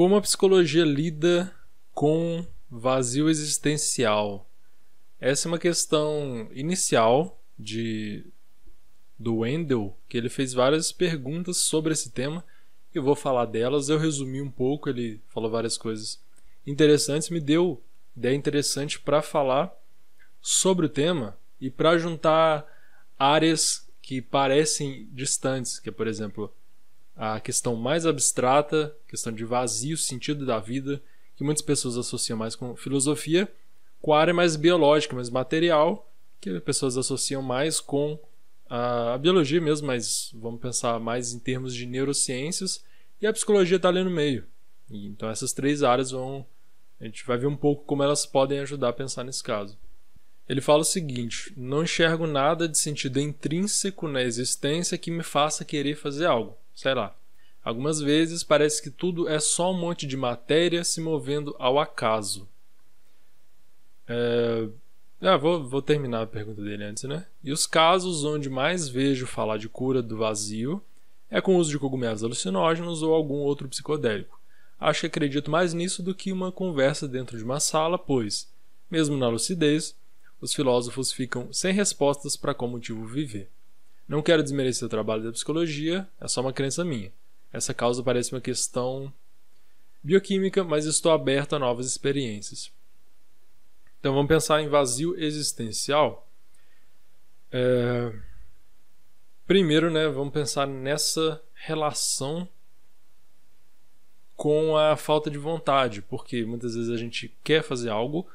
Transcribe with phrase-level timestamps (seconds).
[0.00, 1.54] Como a psicologia lida
[1.92, 4.48] com vazio existencial?
[5.20, 8.24] Essa é uma questão inicial de
[9.18, 12.42] do Wendell, que ele fez várias perguntas sobre esse tema.
[12.94, 16.18] Eu vou falar delas, eu resumi um pouco, ele falou várias coisas
[16.66, 17.82] interessantes, me deu
[18.16, 19.70] ideia interessante para falar
[20.40, 22.66] sobre o tema e para juntar
[23.18, 26.50] áreas que parecem distantes, que é, por exemplo,
[27.20, 31.02] a questão mais abstrata, questão de vazio, sentido da vida,
[31.36, 33.46] que muitas pessoas associam mais com filosofia,
[34.00, 38.18] com a área mais biológica, mais material, que as pessoas associam mais com
[38.70, 42.82] a, biologia mesmo, mas vamos pensar mais em termos de neurociências,
[43.20, 44.46] e a psicologia está ali no meio.
[44.90, 46.46] Então essas três áreas vão.
[46.98, 49.78] A gente vai ver um pouco como elas podem ajudar a pensar nesse caso.
[50.48, 55.66] Ele fala o seguinte: não enxergo nada de sentido intrínseco na existência que me faça
[55.66, 57.14] querer fazer algo sei lá.
[57.62, 62.48] Algumas vezes parece que tudo é só um monte de matéria se movendo ao acaso.
[64.08, 64.66] É...
[65.20, 67.26] Ah, vou, vou terminar a pergunta dele antes, né?
[67.44, 70.82] E os casos onde mais vejo falar de cura do vazio
[71.30, 74.40] é com o uso de cogumelos alucinógenos ou algum outro psicodélico.
[74.80, 78.48] Acho que acredito mais nisso do que uma conversa dentro de uma sala, pois,
[78.90, 79.94] mesmo na lucidez,
[80.40, 83.50] os filósofos ficam sem respostas para qual motivo viver.
[84.10, 87.12] Não quero desmerecer o trabalho da psicologia, é só uma crença minha.
[87.52, 89.12] Essa causa parece uma questão
[90.02, 92.72] bioquímica, mas estou aberto a novas experiências.
[94.00, 96.28] Então vamos pensar em vazio existencial.
[97.52, 98.12] É...
[99.46, 102.48] Primeiro, né, vamos pensar nessa relação
[104.34, 108.26] com a falta de vontade, porque muitas vezes a gente quer fazer algo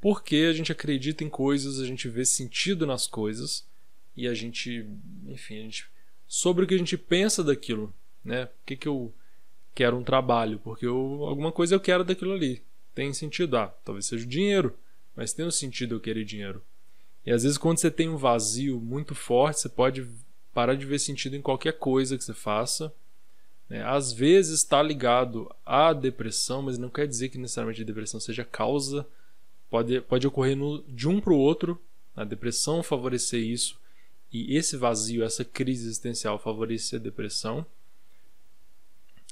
[0.00, 3.69] porque a gente acredita em coisas, a gente vê sentido nas coisas
[4.20, 4.86] e a gente,
[5.26, 5.86] enfim, a gente,
[6.28, 7.90] sobre o que a gente pensa daquilo,
[8.22, 8.44] né?
[8.44, 9.10] Por que, que eu
[9.74, 10.60] quero um trabalho?
[10.62, 12.62] Porque eu, alguma coisa eu quero daquilo ali.
[12.94, 13.56] Tem sentido?
[13.56, 14.76] Ah, talvez seja o dinheiro,
[15.16, 16.62] mas tem um sentido eu querer dinheiro.
[17.24, 20.06] E às vezes quando você tem um vazio muito forte, você pode
[20.52, 22.92] parar de ver sentido em qualquer coisa que você faça.
[23.70, 23.82] Né?
[23.82, 28.44] Às vezes está ligado à depressão, mas não quer dizer que necessariamente a depressão seja
[28.44, 29.06] causa.
[29.70, 31.80] Pode, pode ocorrer no, de um para o outro.
[32.14, 33.79] A depressão favorecer isso
[34.32, 37.66] e esse vazio, essa crise existencial favorece a depressão.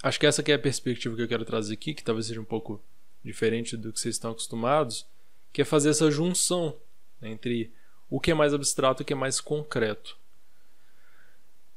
[0.03, 2.41] Acho que essa que é a perspectiva que eu quero trazer aqui, que talvez seja
[2.41, 2.83] um pouco
[3.25, 5.07] diferente do que vocês estão acostumados,
[5.53, 6.77] que é fazer essa junção
[7.23, 7.73] entre
[8.09, 10.17] o que é mais abstrato e o que é mais concreto.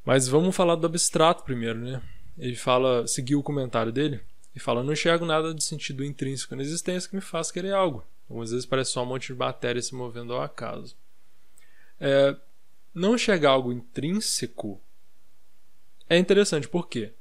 [0.04, 2.02] Mas vamos falar do abstrato primeiro, né?
[2.38, 4.20] Ele fala, seguiu o comentário dele
[4.56, 8.06] e fala: Não enxergo nada de sentido intrínseco na existência que me faça querer algo.
[8.30, 10.96] Algumas vezes parece só um monte de matéria se movendo ao acaso.
[12.00, 12.36] É,
[12.94, 14.82] não enxergar algo intrínseco
[16.12, 17.14] é interessante, por quê?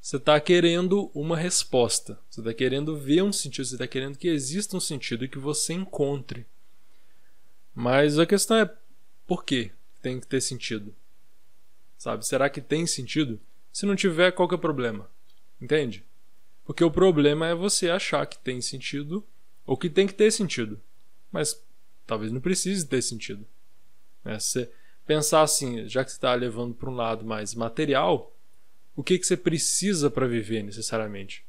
[0.00, 4.26] Você está querendo uma resposta, você está querendo ver um sentido, você está querendo que
[4.26, 6.44] exista um sentido e que você encontre.
[7.72, 8.76] Mas a questão é
[9.28, 9.70] por que
[10.02, 10.92] tem que ter sentido?
[11.96, 12.26] Sabe?
[12.26, 13.40] Será que tem sentido?
[13.72, 15.08] Se não tiver, qual que é o problema?
[15.60, 16.04] Entende?
[16.64, 19.24] Porque o problema é você achar que tem sentido
[19.64, 20.80] ou que tem que ter sentido.
[21.30, 21.64] Mas
[22.04, 23.46] talvez não precise ter sentido.
[24.28, 24.38] Né?
[24.38, 24.70] Você
[25.06, 28.30] pensar assim, já que você está levando para um lado mais material,
[28.94, 31.46] o que, que você precisa para viver necessariamente?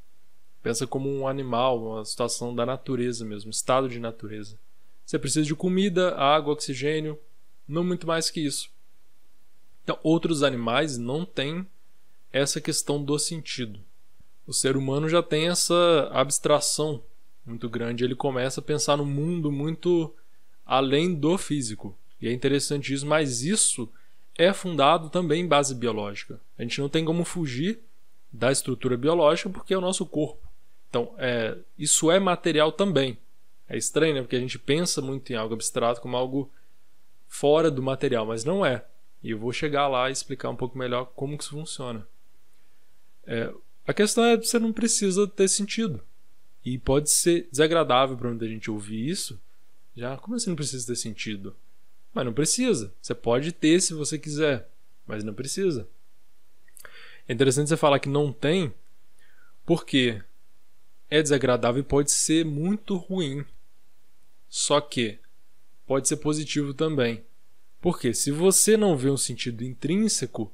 [0.64, 4.58] Pensa como um animal, uma situação da natureza mesmo, estado de natureza.
[5.06, 7.20] Você precisa de comida, água, oxigênio,
[7.68, 8.70] não muito mais que isso.
[9.84, 11.68] Então, outros animais não têm
[12.32, 13.80] essa questão do sentido.
[14.48, 17.04] O ser humano já tem essa abstração
[17.46, 20.14] muito grande, ele começa a pensar no mundo muito
[20.66, 21.98] além do físico.
[22.22, 23.90] E é interessante isso, mas isso
[24.38, 26.40] é fundado também em base biológica.
[26.58, 27.80] A gente não tem como fugir
[28.32, 30.48] da estrutura biológica porque é o nosso corpo.
[30.90, 33.18] Então, é, isso é material também.
[33.68, 34.22] É estranho, né?
[34.22, 36.52] Porque a gente pensa muito em algo abstrato como algo
[37.28, 38.84] fora do material, mas não é.
[39.24, 42.08] E eu vou chegar lá e explicar um pouco melhor como que isso funciona.
[43.28, 43.54] É,
[43.86, 46.02] a questão é que você não precisa ter sentido.
[46.66, 49.40] E pode ser desagradável para muita gente ouvir isso.
[49.96, 51.56] Já, como assim não precisa ter sentido?
[52.20, 52.94] Mas não precisa.
[53.02, 54.70] Você pode ter se você quiser,
[55.08, 55.88] mas não precisa.
[57.26, 58.74] É interessante você falar que não tem,
[59.66, 60.22] porque
[61.10, 63.46] é desagradável e pode ser muito ruim.
[64.50, 65.18] Só que
[65.88, 67.24] pode ser positivo também.
[67.80, 70.52] Porque se você não vê um sentido intrínseco,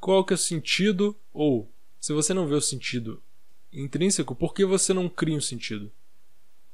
[0.00, 1.14] qual que é o sentido?
[1.34, 1.70] Ou
[2.00, 3.22] se você não vê o sentido
[3.70, 5.92] intrínseco, por que você não cria um sentido?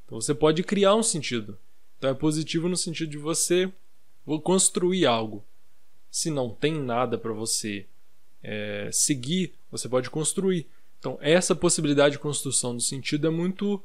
[0.06, 1.59] Então você pode criar um sentido.
[1.99, 3.73] Então é positivo no sentido de você
[4.25, 5.44] Vou construir algo.
[6.11, 7.87] Se não tem nada para você
[8.43, 10.67] é, seguir, você pode construir.
[10.99, 13.82] Então, essa possibilidade de construção do sentido é muito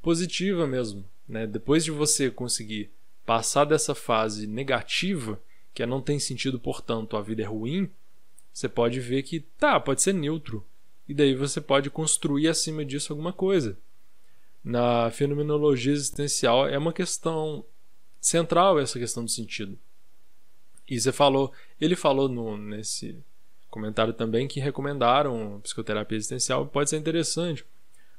[0.00, 1.04] positiva mesmo.
[1.28, 1.46] Né?
[1.46, 2.90] Depois de você conseguir
[3.24, 5.40] passar dessa fase negativa,
[5.74, 7.90] que é não tem sentido, portanto, a vida é ruim,
[8.52, 10.64] você pode ver que tá, pode ser neutro.
[11.08, 13.78] E daí você pode construir acima disso alguma coisa.
[14.62, 17.64] Na fenomenologia existencial é uma questão
[18.22, 19.76] central essa questão do sentido.
[20.88, 23.18] E você falou, ele falou no, nesse
[23.68, 27.64] comentário também que recomendaram psicoterapia existencial, pode ser interessante.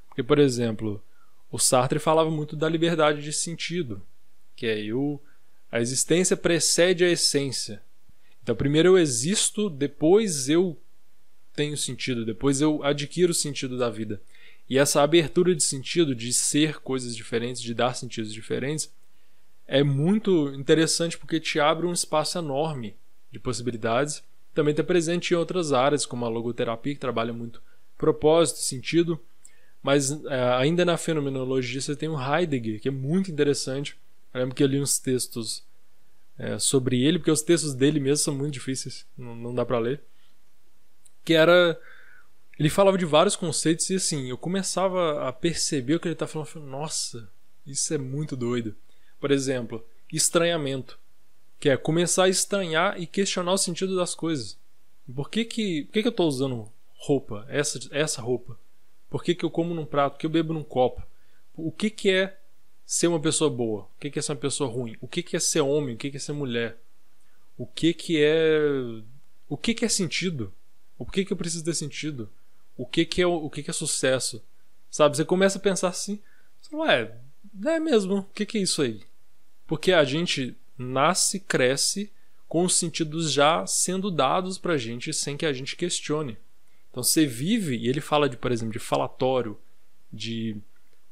[0.07, 1.01] Porque, por exemplo,
[1.49, 4.01] o Sartre falava muito da liberdade de sentido,
[4.55, 5.21] que é eu,
[5.71, 7.81] a existência precede a essência.
[8.43, 10.77] Então, primeiro eu existo, depois eu
[11.55, 14.21] tenho sentido, depois eu adquiro o sentido da vida.
[14.69, 18.91] E essa abertura de sentido, de ser coisas diferentes, de dar sentidos diferentes,
[19.73, 22.95] é muito interessante porque te abre um espaço enorme
[23.31, 24.23] de possibilidades.
[24.53, 27.59] Também está presente em outras áreas, como a logoterapia, que trabalha muito
[27.97, 29.19] propósito, sentido.
[29.81, 33.97] Mas é, ainda na fenomenologia você tem o Heidegger, que é muito interessante.
[34.31, 35.63] Eu lembro que eu li uns textos
[36.37, 39.79] é, sobre ele, porque os textos dele mesmo são muito difíceis, não, não dá para
[39.79, 40.03] ler.
[41.25, 41.81] Que era.
[42.59, 46.27] Ele falava de vários conceitos e assim, eu começava a perceber o que ele tá
[46.27, 46.47] falando.
[46.47, 47.27] falando Nossa,
[47.65, 48.75] isso é muito doido.
[49.23, 50.99] Por exemplo, estranhamento,
[51.57, 54.57] que é começar a estranhar e questionar o sentido das coisas.
[55.15, 58.59] Por que que, por que, que eu estou usando roupa, essa, essa roupa?
[59.09, 60.15] Por que, que eu como num prato?
[60.15, 61.01] Por que eu bebo num copo?
[61.55, 62.37] O que, que é
[62.85, 63.83] ser uma pessoa boa?
[63.83, 64.97] O que, que é ser uma pessoa ruim?
[64.99, 65.95] O que, que é ser homem?
[65.95, 66.77] O que, que é ser mulher?
[67.57, 68.59] O que, que é.
[69.47, 70.53] O que, que é sentido?
[70.99, 72.29] O que, que eu preciso ter sentido?
[72.75, 74.43] O que, que, é, o que, que é sucesso?
[74.91, 75.15] Sabe?
[75.15, 76.19] Você começa a pensar assim.
[76.73, 77.17] Ué,
[77.67, 78.17] é mesmo?
[78.17, 79.01] O que, que é isso aí?
[79.73, 82.11] Porque a gente nasce, cresce
[82.47, 86.37] com os sentidos já sendo dados pra gente sem que a gente questione.
[86.91, 89.57] Então você vive, e ele fala de, por exemplo, de falatório,
[90.11, 90.57] de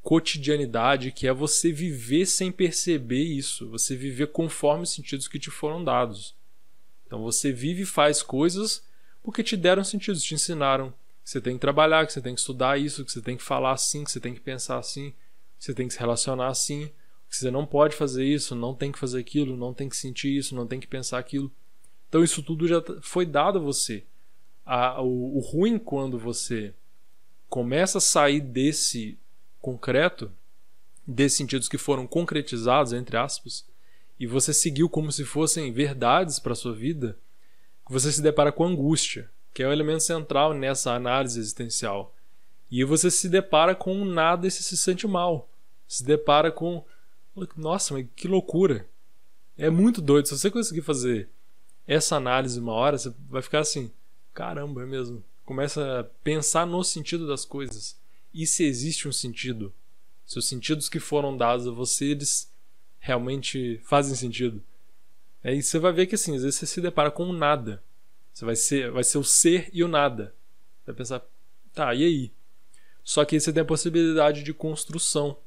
[0.03, 5.49] cotidianidade, que é você viver sem perceber isso, você viver conforme os sentidos que te
[5.49, 6.35] foram dados.
[7.07, 8.83] Então você vive e faz coisas
[9.23, 10.93] porque te deram sentidos, te ensinaram
[11.23, 13.43] que você tem que trabalhar, que você tem que estudar isso, que você tem que
[13.43, 15.15] falar assim, que você tem que pensar assim,
[15.57, 16.91] que você tem que se relacionar assim,
[17.37, 20.55] você não pode fazer isso, não tem que fazer aquilo, não tem que sentir isso,
[20.55, 21.51] não tem que pensar aquilo.
[22.09, 24.03] Então isso tudo já foi dado a você.
[24.65, 26.73] A, o, o ruim quando você
[27.49, 29.17] começa a sair desse
[29.59, 30.31] concreto,
[31.07, 33.65] desses sentidos que foram concretizados, entre aspas,
[34.19, 37.17] e você seguiu como se fossem verdades para sua vida,
[37.89, 42.15] você se depara com angústia, que é o elemento central nessa análise existencial.
[42.69, 45.49] E você se depara com nada e se sente mal.
[45.85, 46.85] Se depara com.
[47.55, 48.87] Nossa, mas que loucura!
[49.57, 50.27] É muito doido.
[50.27, 51.29] Se você conseguir fazer
[51.87, 53.91] essa análise uma hora, você vai ficar assim:
[54.33, 55.23] caramba, é mesmo.
[55.45, 57.97] Começa a pensar no sentido das coisas
[58.33, 59.73] e se existe um sentido.
[60.25, 62.49] Se os sentidos que foram dados a você, eles
[62.99, 64.63] realmente fazem sentido.
[65.43, 67.83] Aí você vai ver que assim, às vezes você se depara com um nada.
[68.33, 70.33] Você vai ser, vai ser o ser e o nada.
[70.79, 71.21] Você vai pensar,
[71.73, 72.31] tá, e aí?
[73.03, 75.37] Só que aí você tem a possibilidade de construção,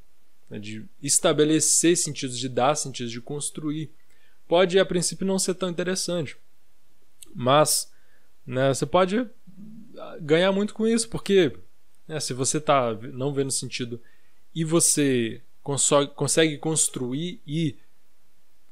[0.48, 3.90] né, de estabelecer sentidos, de dar sentidos, de construir.
[4.46, 6.36] Pode a princípio não ser tão interessante,
[7.34, 7.90] mas
[8.46, 9.26] né, você pode
[10.20, 11.52] ganhar muito com isso, porque
[12.06, 12.20] né?
[12.20, 14.00] Se você está não vendo sentido
[14.54, 15.40] e você
[16.14, 17.76] consegue construir e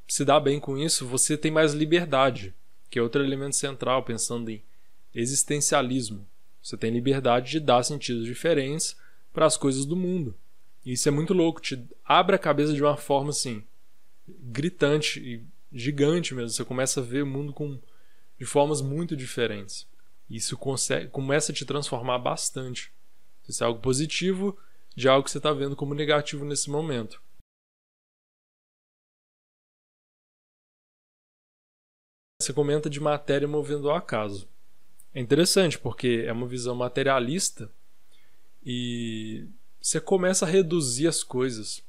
[0.06, 2.54] se dá bem com isso, você tem mais liberdade,
[2.90, 4.62] que é outro elemento central, pensando em
[5.14, 6.26] existencialismo.
[6.62, 8.94] Você tem liberdade de dar sentidos diferentes
[9.32, 10.34] para as coisas do mundo.
[10.84, 13.64] E isso é muito louco, te abre a cabeça de uma forma assim,
[14.26, 16.50] gritante e gigante mesmo.
[16.50, 17.80] Você começa a ver o mundo com,
[18.38, 19.86] de formas muito diferentes.
[20.28, 22.92] Isso consegue, começa a te transformar bastante.
[23.48, 24.58] Isso é algo positivo
[24.94, 27.22] de algo que você está vendo como negativo nesse momento.
[32.40, 34.48] Você comenta de matéria movendo ao acaso.
[35.14, 37.70] É interessante porque é uma visão materialista
[38.64, 39.46] e
[39.82, 41.82] você começa a reduzir as coisas.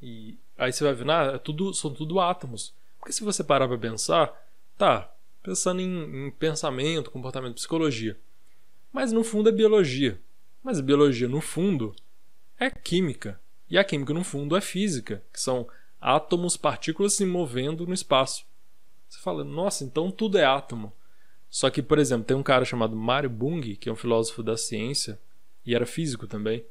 [0.00, 2.72] E aí você vai ver, ah, é tudo, são tudo átomos.
[2.98, 4.32] Porque se você parar para pensar,
[4.78, 8.16] tá, pensando em, em pensamento, comportamento, psicologia.
[8.92, 10.20] Mas no fundo é biologia.
[10.62, 11.94] Mas biologia, no fundo,
[12.60, 13.40] é química.
[13.68, 15.66] E a química, no fundo, é física, que são
[16.00, 18.46] átomos, partículas se movendo no espaço.
[19.08, 20.92] Você fala, nossa, então tudo é átomo.
[21.50, 24.56] Só que, por exemplo, tem um cara chamado Mario Bunge, que é um filósofo da
[24.56, 25.20] ciência,
[25.66, 26.64] e era físico também,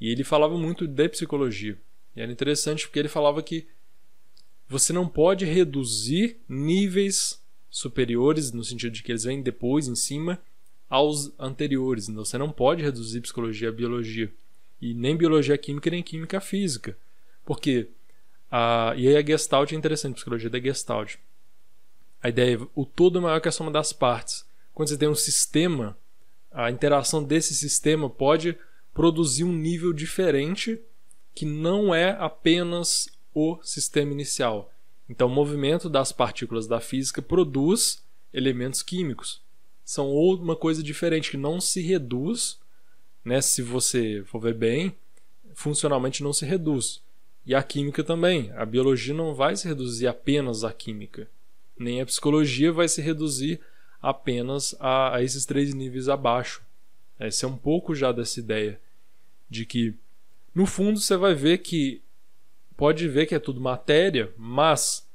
[0.00, 1.78] e ele falava muito de psicologia.
[2.14, 3.66] E era interessante porque ele falava que
[4.68, 10.40] você não pode reduzir níveis superiores, no sentido de que eles vêm depois, em cima,
[10.88, 12.08] aos anteriores.
[12.08, 14.32] Então você não pode reduzir psicologia a biologia.
[14.80, 16.96] E nem biologia química, nem química física.
[17.44, 17.88] Porque.
[18.50, 21.16] A, e aí a Gestalt é interessante, a psicologia da Gestalt.
[22.22, 24.44] A ideia é o todo é maior que a soma das partes.
[24.74, 25.96] Quando você tem um sistema,
[26.50, 28.56] a interação desse sistema pode
[28.94, 30.80] produzir um nível diferente
[31.34, 34.72] que não é apenas o sistema inicial.
[35.08, 39.40] Então, o movimento das partículas da física produz elementos químicos.
[39.84, 42.58] São uma coisa diferente que não se reduz,
[43.24, 43.40] né?
[43.40, 44.94] Se você for ver bem,
[45.54, 47.02] funcionalmente não se reduz.
[47.44, 48.52] E a química também.
[48.52, 51.28] A biologia não vai se reduzir apenas à química.
[51.78, 53.60] Nem a psicologia vai se reduzir
[54.00, 56.62] apenas a, a esses três níveis abaixo.
[57.26, 58.80] Essa é um pouco já dessa ideia
[59.48, 59.94] de que,
[60.54, 62.02] no fundo, você vai ver que
[62.76, 65.08] pode ver que é tudo matéria, mas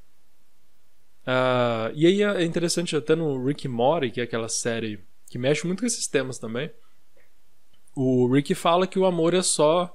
[1.28, 5.68] Uh, e aí é interessante até no Rick Mori, que é aquela série que mexe
[5.68, 6.72] muito com esses temas também.
[7.94, 9.94] O Rick fala que o amor é só,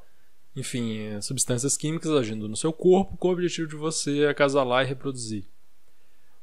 [0.55, 4.89] enfim, é substâncias químicas agindo no seu corpo com o objetivo de você acasalar e
[4.89, 5.47] reproduzir.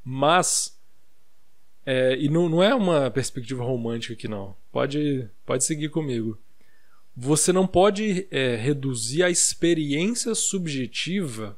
[0.03, 0.78] Mas,
[1.85, 4.55] é, e não, não é uma perspectiva romântica aqui não.
[4.71, 6.37] Pode, pode seguir comigo.
[7.15, 11.57] Você não pode é, reduzir a experiência subjetiva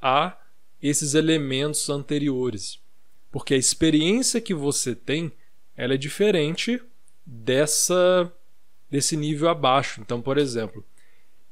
[0.00, 0.38] a
[0.82, 2.80] esses elementos anteriores.
[3.30, 5.32] Porque a experiência que você tem,
[5.76, 6.80] ela é diferente
[7.24, 8.32] dessa
[8.90, 10.02] desse nível abaixo.
[10.02, 10.84] Então, por exemplo,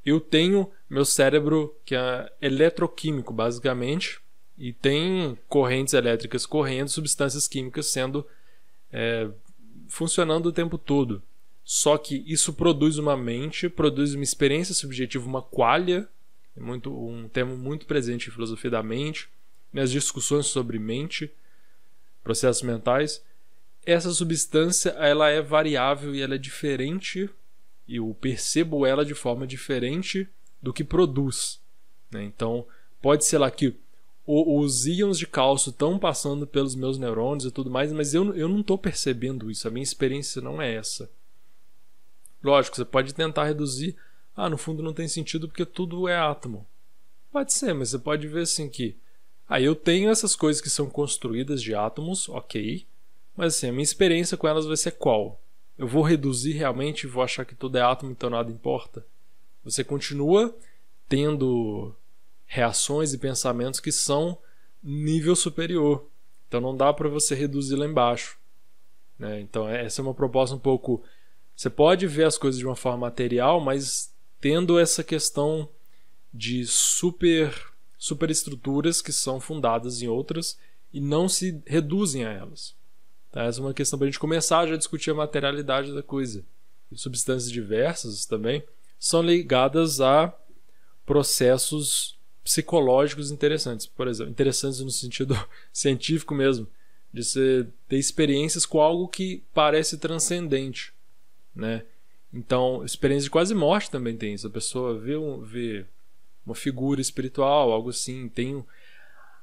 [0.05, 4.21] eu tenho meu cérebro que é eletroquímico, basicamente,
[4.61, 8.25] e tem correntes elétricas correndo, substâncias químicas sendo
[8.93, 9.29] é,
[9.89, 11.21] funcionando o tempo todo.
[11.65, 16.09] Só que isso produz uma mente, produz uma experiência subjetiva, uma qualia
[16.57, 19.29] é muito, um termo muito presente em filosofia da mente,
[19.73, 21.33] nas discussões sobre mente,
[22.23, 23.25] processos mentais.
[23.85, 27.31] Essa substância ela é variável e ela é diferente,
[27.89, 30.29] e eu percebo ela de forma diferente
[30.63, 31.61] do que produz.
[32.11, 32.25] Né?
[32.25, 32.67] Então,
[33.01, 33.75] pode ser lá que
[34.27, 38.49] os íons de cálcio estão passando pelos meus neurônios e tudo mais, mas eu, eu
[38.49, 41.11] não estou percebendo isso, a minha experiência não é essa.
[42.43, 43.97] Lógico, você pode tentar reduzir
[44.37, 46.67] ah, no fundo não tem sentido porque tudo é átomo.
[47.31, 48.97] Pode ser, mas você pode ver assim que.
[49.47, 52.87] Ah, eu tenho essas coisas que são construídas de átomos, ok.
[53.37, 55.39] Mas assim, a minha experiência com elas vai ser qual?
[55.77, 59.05] Eu vou reduzir realmente e vou achar que tudo é átomo, então nada importa?
[59.65, 60.57] Você continua
[61.07, 61.95] tendo
[62.53, 64.37] reações e pensamentos que são
[64.83, 66.05] nível superior.
[66.49, 68.37] Então não dá para você reduzir lá embaixo.
[69.17, 69.41] Né?
[69.41, 71.01] Então essa é uma proposta um pouco.
[71.55, 75.69] Você pode ver as coisas de uma forma material, mas tendo essa questão
[76.35, 77.55] de super
[77.97, 80.59] superestruturas que são fundadas em outras
[80.93, 82.75] e não se reduzem a elas.
[83.31, 83.45] Tá?
[83.45, 86.45] Essa é uma questão para a gente começar já a discutir a materialidade da coisa.
[86.97, 88.65] Substâncias diversas também
[88.99, 90.37] são ligadas a
[91.07, 92.19] processos
[92.51, 95.39] psicológicos interessantes, por exemplo, interessantes no sentido
[95.73, 96.67] científico mesmo,
[97.13, 100.93] de você ter experiências com algo que parece transcendente,
[101.55, 101.85] né?
[102.33, 104.49] Então, experiência de quase morte também tem isso.
[104.49, 105.85] A pessoa vê, um, vê
[106.45, 108.65] uma figura espiritual, algo assim, tem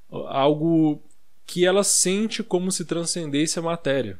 [0.09, 1.01] algo
[1.45, 4.19] que ela sente como se transcendesse a matéria.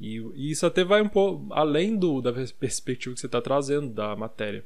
[0.00, 3.88] E, e isso até vai um pouco além do, da perspectiva que você está trazendo
[3.90, 4.64] da matéria.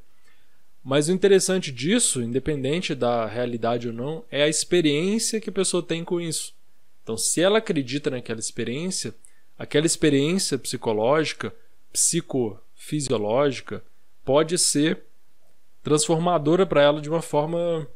[0.82, 5.82] Mas o interessante disso, independente da realidade ou não, é a experiência que a pessoa
[5.82, 6.54] tem com isso.
[7.02, 9.14] Então, se ela acredita naquela experiência,
[9.58, 11.54] aquela experiência psicológica,
[11.92, 13.82] psico fisiológica
[14.24, 15.02] pode ser
[15.82, 17.88] transformadora para ela de uma forma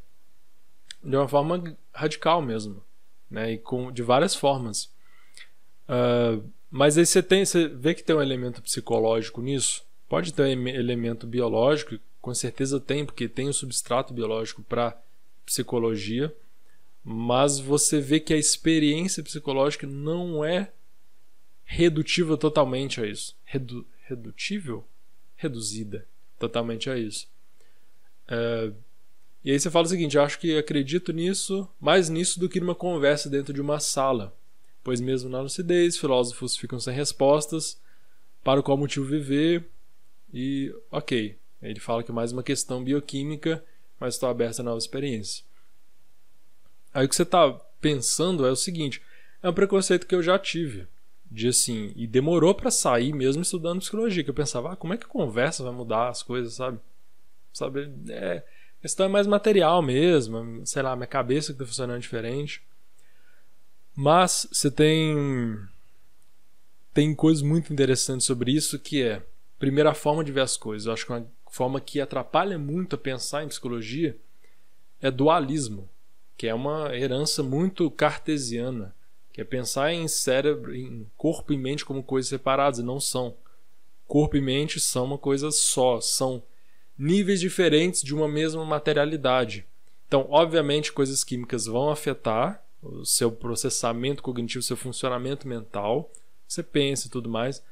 [1.02, 2.82] de uma forma radical mesmo,
[3.30, 3.52] né?
[3.52, 4.90] E com de várias formas.
[5.88, 9.84] Uh, mas aí você tem, você vê que tem um elemento psicológico nisso.
[10.08, 14.96] Pode ter um elemento biológico, com certeza tem, porque tem o substrato biológico para
[15.44, 16.34] psicologia.
[17.04, 20.70] Mas você vê que a experiência psicológica não é
[21.64, 23.36] redutiva totalmente a isso.
[23.44, 24.86] Redu redutível?
[25.36, 26.06] Reduzida
[26.38, 27.28] totalmente a isso.
[28.28, 28.72] É,
[29.44, 32.74] e aí você fala o seguinte: acho que acredito nisso, mais nisso do que numa
[32.74, 34.32] conversa dentro de uma sala.
[34.84, 37.80] Pois mesmo na lucidez, filósofos ficam sem respostas
[38.44, 39.68] para qual motivo viver.
[40.32, 41.36] E ok,
[41.70, 43.64] ele fala que é mais uma questão bioquímica,
[43.98, 45.44] mas estou aberto a novas experiências.
[46.92, 47.50] Aí o que você está
[47.80, 49.00] pensando é o seguinte:
[49.42, 50.86] é um preconceito que eu já tive
[51.32, 54.98] de assim, e demorou para sair mesmo estudando psicologia, que eu pensava, ah, como é
[54.98, 56.78] que a conversa vai mudar as coisas, sabe?
[57.54, 58.42] Sabe, é,
[58.82, 62.62] questão é mais material mesmo, sei lá, minha cabeça que tá funcionando diferente.
[63.94, 65.58] Mas você tem
[66.92, 69.22] tem coisas muito interessantes sobre isso, que é,
[69.58, 70.86] primeira forma de ver as coisas.
[70.86, 74.16] Eu acho que uma forma que atrapalha muito a pensar em psicologia
[75.02, 75.86] é dualismo,
[76.34, 78.94] que é uma herança muito cartesiana,
[79.30, 83.36] que é pensar em cérebro, em corpo e mente como coisas separadas, e não são.
[84.08, 86.42] Corpo e mente são uma coisa só, são
[86.98, 89.66] níveis diferentes de uma mesma materialidade.
[90.08, 96.10] Então, obviamente, coisas químicas vão afetar o seu processamento cognitivo, seu funcionamento mental,
[96.48, 97.62] você pensa e tudo mais,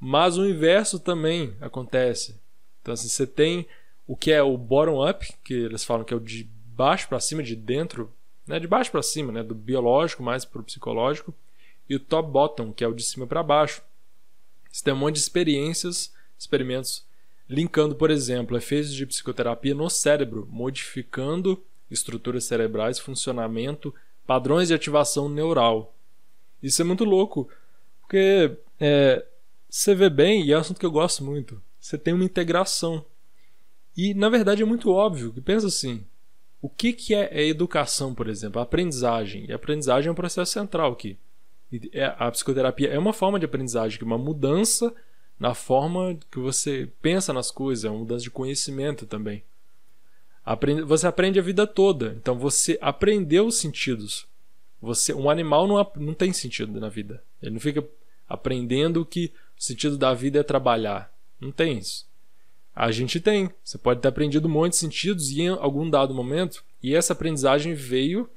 [0.00, 2.45] mas o inverso também acontece.
[2.86, 3.66] Então, assim, você tem
[4.06, 7.42] o que é o bottom-up, que eles falam que é o de baixo para cima,
[7.42, 8.12] de dentro,
[8.46, 11.34] né, de baixo para cima, né, do biológico mais para o psicológico,
[11.90, 13.82] e o top-bottom, que é o de cima para baixo.
[14.70, 17.04] Você tem um monte de experiências, experimentos
[17.48, 23.92] linkando, por exemplo, efeitos de psicoterapia no cérebro, modificando estruturas cerebrais, funcionamento,
[24.24, 25.92] padrões de ativação neural.
[26.62, 27.48] Isso é muito louco,
[28.02, 29.26] porque é,
[29.68, 33.04] você vê bem, e é um assunto que eu gosto muito, você tem uma integração.
[33.96, 36.04] E, na verdade, é muito óbvio que pensa assim,
[36.60, 38.58] o que, que é a educação, por exemplo?
[38.58, 39.46] A aprendizagem.
[39.46, 41.16] E a aprendizagem é um processo central aqui.
[41.92, 44.92] É, a psicoterapia é uma forma de aprendizagem, uma mudança
[45.38, 49.44] na forma que você pensa nas coisas, é uma mudança de conhecimento também.
[50.86, 54.26] Você aprende a vida toda, então você aprendeu os sentidos.
[54.80, 57.22] Você, um animal não, não tem sentido na vida.
[57.40, 57.86] Ele não fica
[58.28, 61.15] aprendendo que o sentido da vida é trabalhar.
[61.40, 62.06] Não tem isso.
[62.74, 63.50] A gente tem.
[63.64, 67.74] Você pode ter aprendido um monte de sentidos em algum dado momento, e essa aprendizagem
[67.74, 68.28] veio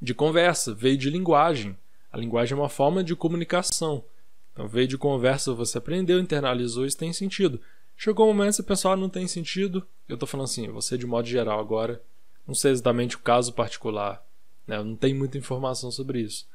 [0.00, 1.76] de conversa, veio de linguagem.
[2.12, 4.04] A linguagem é uma forma de comunicação.
[4.52, 7.60] Então veio de conversa, você aprendeu, internalizou, isso tem sentido.
[7.96, 9.86] Chegou um momento que você pensou, ah, não tem sentido.
[10.08, 12.02] Eu estou falando assim, você de modo geral agora,
[12.46, 14.24] não sei exatamente o caso particular,
[14.66, 14.82] né?
[14.82, 16.46] não tem muita informação sobre isso.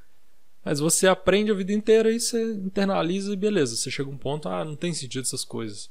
[0.64, 4.18] Mas você aprende a vida inteira e você internaliza e beleza, você chega a um
[4.18, 5.90] ponto, ah, não tem sentido essas coisas.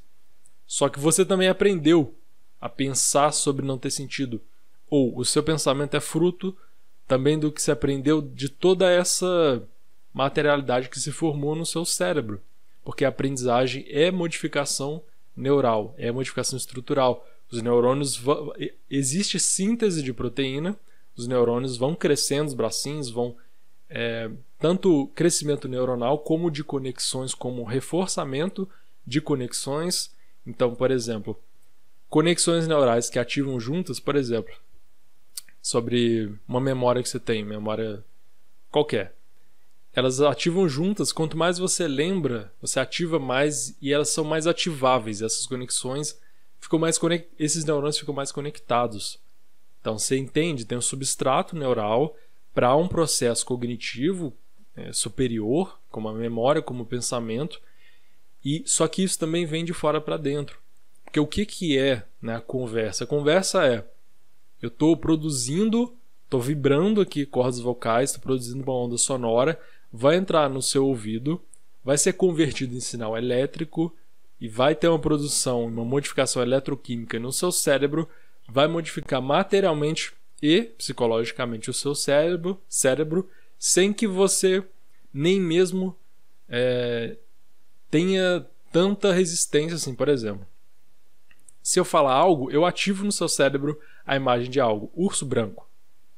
[0.66, 2.14] Só que você também aprendeu
[2.60, 4.40] a pensar sobre não ter sentido.
[4.88, 6.56] Ou o seu pensamento é fruto
[7.06, 9.62] também do que você aprendeu de toda essa
[10.14, 12.40] materialidade que se formou no seu cérebro.
[12.84, 15.02] Porque a aprendizagem é modificação
[15.36, 17.26] neural, é modificação estrutural.
[17.50, 18.20] Os neurônios
[18.88, 20.78] existe síntese de proteína,
[21.16, 23.36] os neurônios vão crescendo, os bracinhos vão
[23.92, 28.68] é, tanto crescimento neuronal como de conexões, como reforçamento
[29.06, 30.10] de conexões.
[30.46, 31.38] Então, por exemplo,
[32.08, 34.54] conexões neurais que ativam juntas, por exemplo,
[35.60, 38.02] sobre uma memória que você tem, memória
[38.70, 39.14] qualquer
[39.94, 41.12] elas ativam juntas.
[41.12, 45.20] Quanto mais você lembra, você ativa mais e elas são mais ativáveis.
[45.20, 46.18] Essas conexões
[46.58, 47.28] ficam mais conect...
[47.38, 49.18] esses neurônios ficam mais conectados.
[49.80, 52.16] Então você entende, tem um substrato neural
[52.54, 54.32] para um processo cognitivo
[54.76, 57.60] é, superior, como a memória, como o pensamento.
[58.44, 60.58] E só que isso também vem de fora para dentro.
[61.04, 63.04] Porque o que que é né, a conversa?
[63.04, 63.84] A conversa é
[64.60, 69.58] eu estou produzindo, estou vibrando aqui cordas vocais, estou produzindo uma onda sonora
[69.92, 71.40] vai entrar no seu ouvido,
[71.84, 73.94] vai ser convertido em sinal elétrico
[74.40, 78.08] e vai ter uma produção, uma modificação eletroquímica no seu cérebro,
[78.48, 80.12] vai modificar materialmente
[80.42, 84.62] e psicologicamente o seu cérebro, cérebro sem que você
[85.14, 85.96] nem mesmo
[86.48, 87.16] é,
[87.88, 90.44] tenha tanta resistência assim, por exemplo.
[91.62, 94.90] Se eu falar algo, eu ativo no seu cérebro a imagem de algo.
[94.96, 95.68] Urso branco.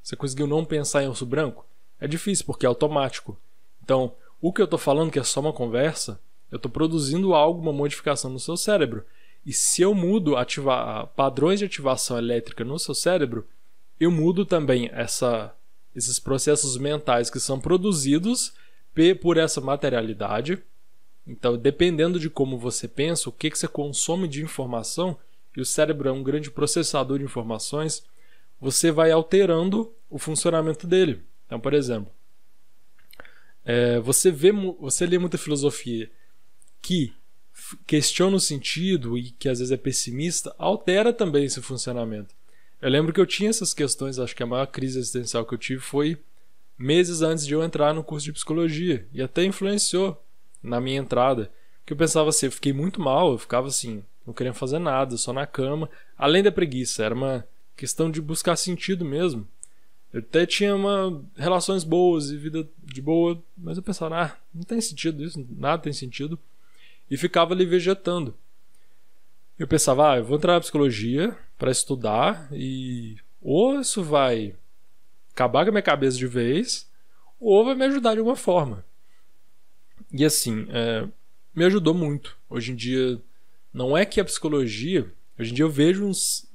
[0.02, 1.66] Você conseguiu não pensar em urso branco?
[2.00, 3.38] É difícil porque é automático.
[3.82, 6.18] Então, o que eu estou falando, que é só uma conversa,
[6.50, 9.04] eu estou produzindo algo, uma modificação no seu cérebro.
[9.44, 10.34] E se eu mudo
[11.14, 13.46] padrões de ativação elétrica no seu cérebro,
[13.98, 15.54] eu mudo também essa,
[15.94, 18.54] esses processos mentais que são produzidos
[19.20, 20.62] por essa materialidade.
[21.26, 25.18] Então, dependendo de como você pensa, o que, que você consome de informação,
[25.56, 28.04] e o cérebro é um grande processador de informações,
[28.60, 31.22] você vai alterando o funcionamento dele.
[31.46, 32.12] Então, por exemplo,
[33.64, 36.10] é, você vê, você lê muita filosofia
[36.82, 37.12] que
[37.86, 42.34] questiona o sentido e que às vezes é pessimista, altera também esse funcionamento.
[42.84, 45.58] Eu lembro que eu tinha essas questões, acho que a maior crise existencial que eu
[45.58, 46.18] tive foi
[46.76, 50.22] meses antes de eu entrar no curso de psicologia e até influenciou
[50.62, 51.50] na minha entrada,
[51.86, 55.16] que eu pensava assim, eu fiquei muito mal, eu ficava assim, não queria fazer nada,
[55.16, 59.48] só na cama, além da preguiça, era uma questão de buscar sentido mesmo.
[60.12, 64.62] Eu até tinha uma, relações boas e vida de boa, mas eu pensava, ah, não
[64.62, 66.38] tem sentido isso, nada tem sentido.
[67.10, 68.34] E ficava ali vegetando.
[69.58, 74.56] Eu pensava, ah, eu vou entrar na psicologia para estudar e ou isso vai
[75.32, 76.88] acabar com a minha cabeça de vez,
[77.38, 78.84] ou vai me ajudar de alguma forma.
[80.12, 81.06] E assim, é,
[81.54, 82.36] me ajudou muito.
[82.48, 83.20] Hoje em dia,
[83.72, 86.14] não é que a psicologia, hoje em dia eu vejo um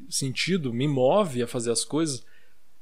[0.09, 2.25] sentido, me move a fazer as coisas,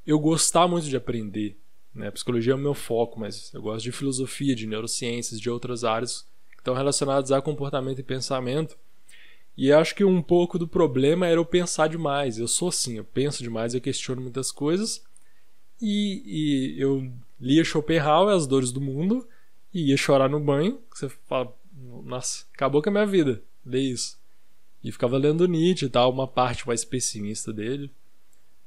[0.05, 1.57] eu gostar muito de aprender.
[1.93, 2.07] Né?
[2.07, 5.83] A psicologia é o meu foco, mas eu gosto de filosofia, de neurociências, de outras
[5.83, 8.77] áreas que estão relacionadas a comportamento e pensamento.
[9.57, 12.37] E acho que um pouco do problema era eu pensar demais.
[12.37, 15.03] Eu sou assim, eu penso demais, eu questiono muitas coisas.
[15.81, 19.27] E, e eu lia Schopenhauer, As Dores do Mundo,
[19.73, 20.79] e ia chorar no banho.
[20.93, 21.51] Você fala,
[22.03, 24.19] nossa, acabou com a minha vida, ler isso.
[24.83, 27.91] E ficava lendo Nietzsche e tal, uma parte mais pessimista dele.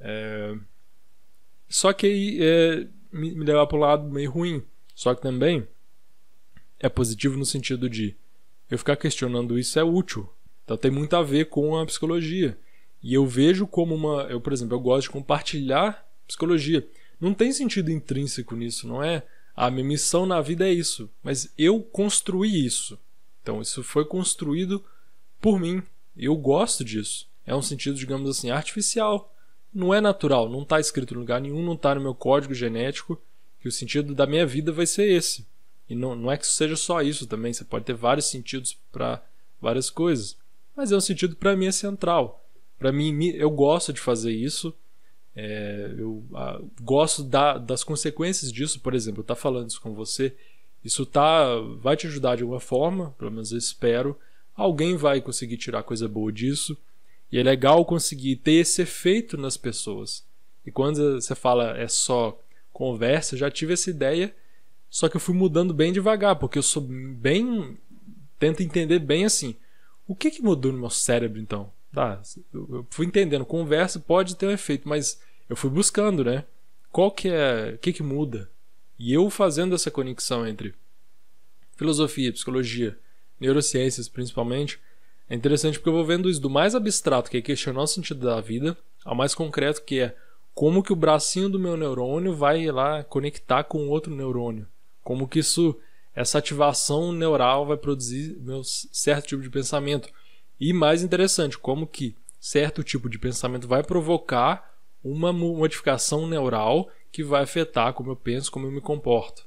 [0.00, 0.56] É...
[1.68, 4.62] Só que aí é, me, me leva para um lado meio ruim.
[4.92, 5.66] Só que também
[6.80, 8.16] é positivo no sentido de
[8.68, 10.28] eu ficar questionando isso é útil.
[10.70, 12.56] Então tem muito a ver com a psicologia.
[13.02, 14.22] E eu vejo como uma.
[14.30, 16.86] Eu, por exemplo, eu gosto de compartilhar psicologia.
[17.20, 19.24] Não tem sentido intrínseco nisso, não é?
[19.56, 21.10] A minha missão na vida é isso.
[21.24, 22.96] Mas eu construí isso.
[23.42, 24.84] Então isso foi construído
[25.40, 25.82] por mim.
[26.16, 27.26] Eu gosto disso.
[27.44, 29.34] É um sentido, digamos assim, artificial.
[29.74, 33.20] Não é natural, não está escrito em lugar nenhum, não está no meu código genético
[33.60, 35.44] que o sentido da minha vida vai ser esse.
[35.88, 39.20] E não, não é que seja só isso também, você pode ter vários sentidos para
[39.60, 40.38] várias coisas.
[40.80, 42.42] Mas é um sentido para mim é central.
[42.78, 44.74] Para mim, eu gosto de fazer isso.
[45.36, 49.92] É, eu ah, gosto da, das consequências disso, por exemplo, estar tá falando isso com
[49.92, 50.34] você,
[50.82, 54.18] isso tá, vai te ajudar de alguma forma, pelo menos eu espero.
[54.56, 56.74] Alguém vai conseguir tirar coisa boa disso.
[57.30, 60.24] E é legal conseguir ter esse efeito nas pessoas.
[60.64, 62.40] E quando você fala é só
[62.72, 64.34] conversa, já tive essa ideia,
[64.88, 67.76] só que eu fui mudando bem devagar, porque eu sou bem.
[68.38, 69.54] Tento entender bem assim.
[70.10, 71.70] O que, que mudou no meu cérebro então?
[71.92, 72.20] Tá,
[72.52, 76.44] eu fui entendendo, conversa pode ter um efeito, mas eu fui buscando, né?
[76.90, 77.74] Qual que é.
[77.76, 78.50] O que, que muda?
[78.98, 80.74] E eu fazendo essa conexão entre
[81.76, 82.98] filosofia, psicologia,
[83.38, 84.80] neurociências principalmente,
[85.28, 88.26] é interessante porque eu vou vendo isso do mais abstrato, que é questionar o sentido
[88.26, 90.16] da vida, ao mais concreto, que é
[90.52, 94.66] como que o bracinho do meu neurônio vai lá conectar com outro neurônio.
[95.04, 95.78] Como que isso,
[96.20, 100.08] essa ativação neural vai produzir meu certo tipo de pensamento.
[100.60, 104.70] E mais interessante, como que certo tipo de pensamento vai provocar
[105.02, 109.46] uma modificação neural que vai afetar como eu penso, como eu me comporto.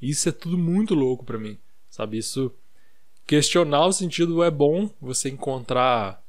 [0.00, 1.58] Isso é tudo muito louco para mim,
[1.90, 2.18] sabe?
[2.18, 2.52] Isso
[3.26, 6.22] questionar o sentido é bom, você encontrar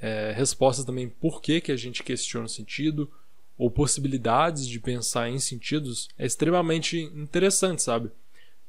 [0.00, 3.10] é, respostas também por que, que a gente questiona o sentido,
[3.56, 8.10] ou possibilidades de pensar em sentidos, é extremamente interessante, sabe?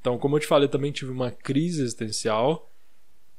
[0.06, 2.72] Então, como eu te falei, eu também tive uma crise existencial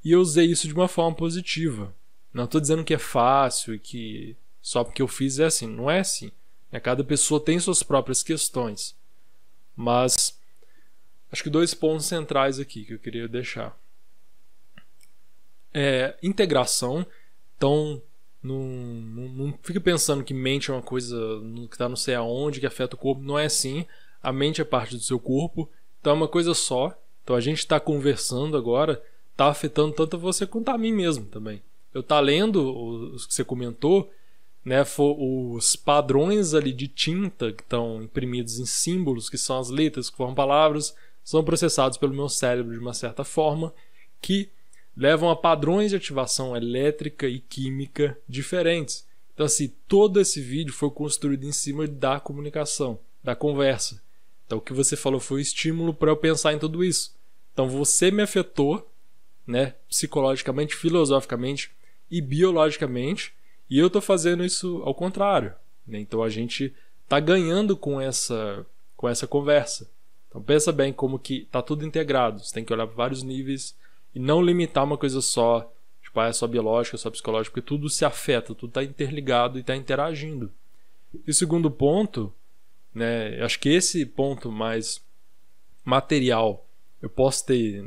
[0.05, 1.94] e eu usei isso de uma forma positiva.
[2.35, 5.68] Não estou dizendo que é fácil e que só porque eu fiz é assim.
[5.68, 6.33] Não é assim.
[6.72, 6.81] Né?
[6.81, 8.96] Cada pessoa tem suas próprias questões.
[9.76, 10.37] Mas
[11.31, 13.79] acho que dois pontos centrais aqui que eu queria deixar
[15.72, 17.07] é, integração.
[17.57, 18.02] Então,
[18.42, 21.16] não, não, não fique pensando que mente é uma coisa
[21.68, 23.22] que está não sei aonde, que afeta o corpo.
[23.22, 23.87] Não é assim.
[24.20, 25.70] A mente é parte do seu corpo.
[26.07, 26.97] Então é uma coisa só.
[27.25, 31.61] Então a gente está conversando agora, está afetando tanto você quanto a mim mesmo também.
[31.92, 34.09] Eu tá lendo os que você comentou,
[34.64, 40.09] né, os padrões ali de tinta que estão imprimidos em símbolos, que são as letras
[40.09, 43.75] que formam palavras, são processados pelo meu cérebro de uma certa forma,
[44.23, 44.49] que
[44.97, 49.05] levam a padrões de ativação elétrica e química diferentes.
[49.35, 54.06] Então, assim, todo esse vídeo foi construído em cima da comunicação, da conversa.
[54.46, 57.14] Então, o que você falou foi um estímulo para eu pensar em tudo isso.
[57.52, 58.88] Então, você me afetou,
[59.46, 61.70] né, psicologicamente, filosoficamente
[62.11, 63.35] e biologicamente,
[63.68, 65.52] e eu estou fazendo isso ao contrário.
[65.87, 65.98] Né?
[65.98, 68.64] Então, a gente está ganhando com essa,
[68.96, 69.90] com essa conversa.
[70.28, 72.40] Então, pensa bem como que está tudo integrado.
[72.40, 73.74] Você tem que olhar para vários níveis
[74.14, 77.66] e não limitar uma coisa só, tipo, ah, é só biológica, é só psicológica, porque
[77.66, 80.52] tudo se afeta, tudo está interligado e está interagindo.
[81.26, 82.32] E o segundo ponto,
[82.96, 85.02] né, acho que esse ponto mais
[85.85, 86.66] material,
[87.02, 87.85] eu posso ter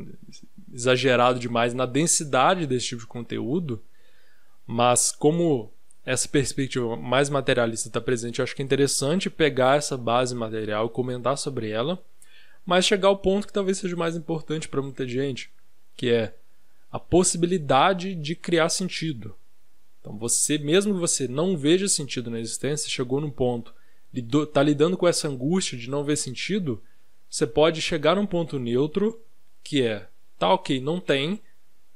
[0.71, 3.81] exagerado demais na densidade desse tipo de conteúdo,
[4.67, 5.73] mas como
[6.05, 10.85] essa perspectiva mais materialista está presente, eu acho que é interessante pegar essa base material
[10.85, 11.99] e comentar sobre ela,
[12.63, 15.51] mas chegar ao ponto que talvez seja mais importante para muita gente,
[15.97, 16.35] que é
[16.91, 19.35] a possibilidade de criar sentido.
[19.99, 23.73] Então, você, mesmo que você não veja sentido na existência, chegou num ponto,
[24.13, 26.81] está lidando com essa angústia de não ver sentido,
[27.29, 29.19] você pode chegar num ponto neutro,
[29.63, 31.41] que é, tá ok, não tem,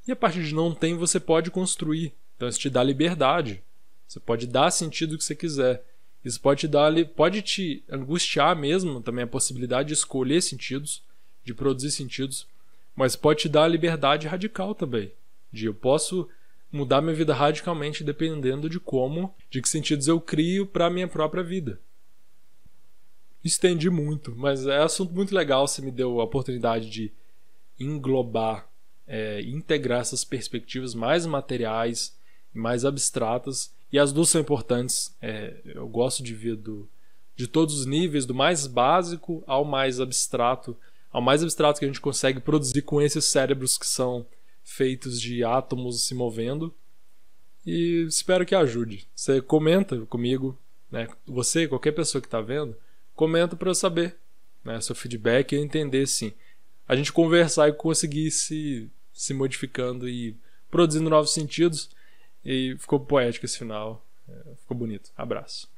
[0.07, 2.13] e a partir de não tem você pode construir.
[2.35, 3.63] Então, isso te dá liberdade.
[4.07, 5.83] Você pode dar sentido que você quiser.
[6.23, 11.01] Isso pode te dar, pode te angustiar mesmo também a possibilidade de escolher sentidos,
[11.43, 12.47] de produzir sentidos,
[12.95, 15.11] mas pode te dar a liberdade radical também.
[15.51, 16.29] De eu posso
[16.71, 21.43] mudar minha vida radicalmente dependendo de como, de que sentidos eu crio para minha própria
[21.43, 21.79] vida.
[23.43, 25.67] Estendi muito, mas é assunto muito legal.
[25.67, 27.11] Você me deu a oportunidade de
[27.79, 28.69] englobar,
[29.05, 32.15] é, integrar essas perspectivas mais materiais,
[32.53, 35.15] mais abstratas, e as duas são importantes.
[35.21, 36.87] É, eu gosto de ver do,
[37.35, 40.77] de todos os níveis, do mais básico ao mais abstrato,
[41.11, 44.25] ao mais abstrato que a gente consegue produzir com esses cérebros que são
[44.63, 46.73] feitos de átomos se movendo.
[47.65, 49.07] E espero que ajude.
[49.15, 50.57] Você comenta comigo,
[50.89, 51.07] né?
[51.27, 52.75] Você, qualquer pessoa que está vendo,
[53.15, 54.15] comenta para eu saber,
[54.63, 54.79] né?
[54.81, 56.33] Seu feedback e entender sim.
[56.87, 60.35] A gente conversar e conseguir se, se modificando e
[60.69, 61.89] produzindo novos sentidos.
[62.43, 64.05] E ficou poético esse final.
[64.27, 65.11] É, ficou bonito.
[65.15, 65.72] Abraço.